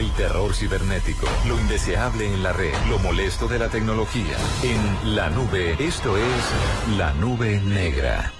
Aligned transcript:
El 0.00 0.10
terror 0.12 0.54
cibernético, 0.54 1.26
lo 1.46 1.60
indeseable 1.60 2.24
en 2.24 2.42
la 2.42 2.54
red, 2.54 2.72
lo 2.88 2.98
molesto 3.00 3.48
de 3.48 3.58
la 3.58 3.68
tecnología. 3.68 4.34
En 4.62 5.14
la 5.14 5.28
nube, 5.28 5.76
esto 5.78 6.16
es 6.16 6.96
La 6.96 7.12
Nube 7.12 7.60
Negra. 7.60 8.32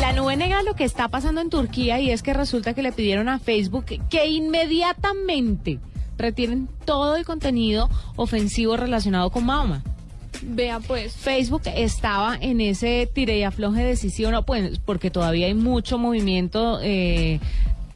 La 0.00 0.12
nube 0.14 0.36
negra 0.36 0.64
lo 0.64 0.74
que 0.74 0.82
está 0.82 1.06
pasando 1.06 1.40
en 1.40 1.48
Turquía 1.48 2.00
y 2.00 2.10
es 2.10 2.24
que 2.24 2.34
resulta 2.34 2.74
que 2.74 2.82
le 2.82 2.90
pidieron 2.90 3.28
a 3.28 3.38
Facebook 3.38 3.84
que 4.10 4.26
inmediatamente 4.26 5.78
retiren 6.18 6.68
todo 6.84 7.14
el 7.14 7.24
contenido 7.24 7.88
ofensivo 8.16 8.76
relacionado 8.76 9.30
con 9.30 9.46
Mahoma. 9.46 9.84
Vea 10.42 10.80
pues. 10.80 11.14
Facebook 11.14 11.62
estaba 11.66 12.36
en 12.40 12.60
ese 12.60 13.08
tire 13.14 13.38
y 13.38 13.44
afloje 13.44 13.84
decisión, 13.84 14.34
pues 14.44 14.80
porque 14.80 15.12
todavía 15.12 15.46
hay 15.46 15.54
mucho 15.54 15.98
movimiento 15.98 16.80
eh, 16.82 17.38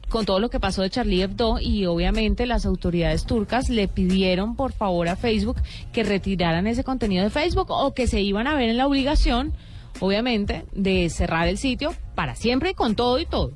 con 0.09 0.25
todo 0.25 0.39
lo 0.39 0.49
que 0.49 0.59
pasó 0.59 0.81
de 0.81 0.89
Charlie 0.89 1.21
Hebdo 1.21 1.59
y 1.59 1.85
obviamente 1.85 2.45
las 2.45 2.65
autoridades 2.65 3.25
turcas 3.25 3.69
le 3.69 3.87
pidieron 3.87 4.55
por 4.55 4.71
favor 4.71 5.07
a 5.09 5.15
Facebook 5.15 5.57
que 5.91 6.03
retiraran 6.03 6.67
ese 6.67 6.83
contenido 6.83 7.23
de 7.23 7.29
Facebook 7.29 7.67
o 7.69 7.93
que 7.93 8.07
se 8.07 8.21
iban 8.21 8.47
a 8.47 8.55
ver 8.55 8.69
en 8.69 8.77
la 8.77 8.87
obligación 8.87 9.53
obviamente, 9.99 10.65
de 10.73 11.09
cerrar 11.09 11.47
el 11.47 11.57
sitio 11.57 11.93
para 12.15 12.35
siempre 12.35 12.71
y 12.71 12.73
con 12.73 12.95
todo 12.95 13.19
y 13.19 13.25
todo. 13.25 13.51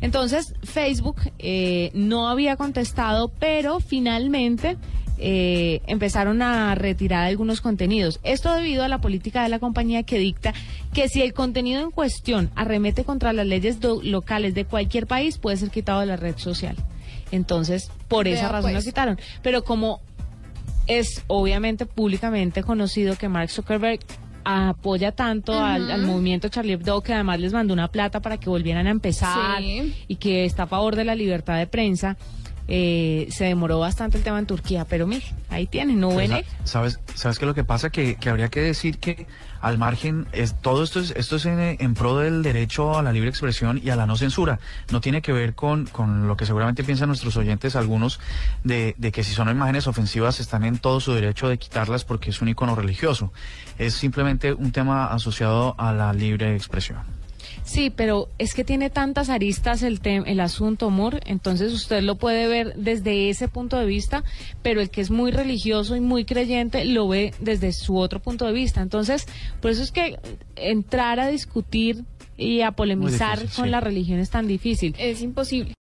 Entonces, 0.00 0.54
Facebook 0.62 1.16
eh, 1.38 1.90
no 1.94 2.28
había 2.28 2.56
contestado, 2.56 3.28
pero 3.28 3.80
finalmente 3.80 4.76
eh, 5.18 5.80
empezaron 5.86 6.42
a 6.42 6.74
retirar 6.74 7.24
algunos 7.24 7.60
contenidos. 7.60 8.20
Esto 8.22 8.54
debido 8.54 8.84
a 8.84 8.88
la 8.88 9.00
política 9.00 9.42
de 9.42 9.48
la 9.48 9.58
compañía 9.58 10.02
que 10.02 10.18
dicta 10.18 10.52
que 10.92 11.08
si 11.08 11.22
el 11.22 11.32
contenido 11.32 11.80
en 11.80 11.90
cuestión 11.90 12.50
arremete 12.54 13.04
contra 13.04 13.32
las 13.32 13.46
leyes 13.46 13.78
locales 14.02 14.54
de 14.54 14.64
cualquier 14.64 15.06
país, 15.06 15.38
puede 15.38 15.56
ser 15.56 15.70
quitado 15.70 16.00
de 16.00 16.06
la 16.06 16.16
red 16.16 16.36
social. 16.38 16.76
Entonces, 17.30 17.90
por 18.08 18.28
esa 18.28 18.48
razón 18.48 18.72
lo 18.72 18.76
pues. 18.76 18.84
quitaron. 18.84 19.18
Pero 19.42 19.64
como 19.64 20.00
es 20.86 21.22
obviamente 21.28 21.86
públicamente 21.86 22.62
conocido 22.62 23.16
que 23.16 23.28
Mark 23.28 23.50
Zuckerberg 23.50 24.00
apoya 24.44 25.12
tanto 25.12 25.58
al, 25.58 26.02
movimiento 26.02 26.48
Charlie 26.48 26.72
Hebdo 26.72 27.00
que 27.00 27.14
además 27.14 27.40
les 27.40 27.52
mandó 27.52 27.72
una 27.72 27.88
plata 27.88 28.20
para 28.20 28.38
que 28.38 28.50
volvieran 28.50 28.86
a 28.86 28.90
empezar 28.90 29.62
y 29.62 30.16
que 30.16 30.44
está 30.44 30.64
a 30.64 30.66
favor 30.66 30.96
de 30.96 31.04
la 31.04 31.14
libertad 31.14 31.58
de 31.58 31.66
prensa. 31.66 32.16
Eh, 32.68 33.28
se 33.30 33.44
demoró 33.44 33.80
bastante 33.80 34.18
el 34.18 34.24
tema 34.24 34.38
en 34.38 34.46
Turquía, 34.46 34.84
pero 34.84 35.06
mire, 35.06 35.24
ahí 35.50 35.66
tienen, 35.66 36.00
no 36.00 36.10
pues, 36.10 36.30
¿Sabes, 36.64 37.00
¿Sabes 37.14 37.38
qué 37.38 37.46
lo 37.46 37.54
que 37.54 37.64
pasa? 37.64 37.90
Que, 37.90 38.14
que 38.14 38.30
habría 38.30 38.48
que 38.48 38.60
decir 38.60 38.98
que 38.98 39.26
al 39.60 39.78
margen, 39.78 40.26
es, 40.32 40.54
todo 40.60 40.82
esto 40.82 40.98
es, 40.98 41.12
esto 41.12 41.36
es 41.36 41.46
en, 41.46 41.94
pro 41.94 42.18
del 42.18 42.42
derecho 42.42 42.98
a 42.98 43.02
la 43.02 43.12
libre 43.12 43.30
expresión 43.30 43.80
y 43.82 43.90
a 43.90 43.96
la 43.96 44.06
no 44.06 44.16
censura. 44.16 44.58
No 44.90 45.00
tiene 45.00 45.22
que 45.22 45.32
ver 45.32 45.54
con, 45.54 45.86
con 45.86 46.26
lo 46.26 46.36
que 46.36 46.46
seguramente 46.46 46.82
piensan 46.82 47.08
nuestros 47.08 47.36
oyentes, 47.36 47.76
algunos, 47.76 48.18
de, 48.64 48.94
de 48.98 49.12
que 49.12 49.22
si 49.22 49.34
son 49.34 49.48
imágenes 49.48 49.86
ofensivas 49.86 50.40
están 50.40 50.64
en 50.64 50.78
todo 50.78 50.98
su 50.98 51.12
derecho 51.12 51.48
de 51.48 51.58
quitarlas 51.58 52.04
porque 52.04 52.30
es 52.30 52.42
un 52.42 52.48
icono 52.48 52.74
religioso. 52.74 53.32
Es 53.78 53.94
simplemente 53.94 54.52
un 54.52 54.72
tema 54.72 55.06
asociado 55.06 55.76
a 55.78 55.92
la 55.92 56.12
libre 56.12 56.56
expresión. 56.56 56.98
Sí, 57.64 57.90
pero 57.90 58.28
es 58.38 58.54
que 58.54 58.64
tiene 58.64 58.90
tantas 58.90 59.28
aristas 59.28 59.82
el, 59.82 60.00
el 60.04 60.40
asunto, 60.40 60.86
amor, 60.86 61.20
entonces 61.26 61.72
usted 61.72 62.02
lo 62.02 62.16
puede 62.16 62.48
ver 62.48 62.74
desde 62.76 63.30
ese 63.30 63.48
punto 63.48 63.78
de 63.78 63.86
vista, 63.86 64.24
pero 64.62 64.80
el 64.80 64.90
que 64.90 65.00
es 65.00 65.10
muy 65.10 65.30
religioso 65.30 65.94
y 65.96 66.00
muy 66.00 66.24
creyente 66.24 66.84
lo 66.84 67.08
ve 67.08 67.32
desde 67.40 67.72
su 67.72 67.96
otro 67.96 68.20
punto 68.20 68.46
de 68.46 68.52
vista. 68.52 68.80
Entonces, 68.80 69.26
por 69.60 69.70
eso 69.70 69.82
es 69.82 69.92
que 69.92 70.18
entrar 70.56 71.20
a 71.20 71.28
discutir 71.28 72.04
y 72.36 72.62
a 72.62 72.72
polemizar 72.72 73.38
con 73.54 73.70
la 73.70 73.80
religión 73.80 74.18
es 74.18 74.30
tan 74.30 74.46
difícil. 74.46 74.94
Es 74.98 75.22
imposible. 75.22 75.74